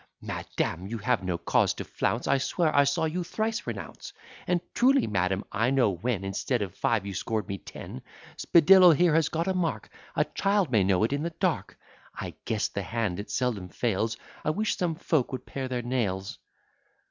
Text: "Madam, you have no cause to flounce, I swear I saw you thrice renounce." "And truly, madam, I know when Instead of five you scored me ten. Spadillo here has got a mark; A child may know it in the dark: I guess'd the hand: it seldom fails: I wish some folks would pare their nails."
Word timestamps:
"Madam, 0.19 0.87
you 0.87 0.97
have 0.97 1.21
no 1.21 1.37
cause 1.37 1.75
to 1.75 1.83
flounce, 1.83 2.27
I 2.27 2.39
swear 2.39 2.75
I 2.75 2.85
saw 2.85 3.05
you 3.05 3.23
thrice 3.23 3.67
renounce." 3.67 4.13
"And 4.47 4.59
truly, 4.73 5.05
madam, 5.05 5.43
I 5.51 5.69
know 5.69 5.91
when 5.91 6.23
Instead 6.23 6.63
of 6.63 6.73
five 6.73 7.05
you 7.05 7.13
scored 7.13 7.47
me 7.47 7.59
ten. 7.59 8.01
Spadillo 8.35 8.93
here 8.95 9.13
has 9.13 9.29
got 9.29 9.45
a 9.47 9.53
mark; 9.53 9.89
A 10.15 10.25
child 10.25 10.71
may 10.71 10.83
know 10.83 11.03
it 11.03 11.13
in 11.13 11.21
the 11.21 11.35
dark: 11.39 11.77
I 12.15 12.33
guess'd 12.45 12.73
the 12.73 12.81
hand: 12.81 13.19
it 13.19 13.29
seldom 13.29 13.69
fails: 13.69 14.17
I 14.43 14.49
wish 14.49 14.75
some 14.75 14.95
folks 14.95 15.31
would 15.33 15.45
pare 15.45 15.67
their 15.67 15.83
nails." 15.83 16.39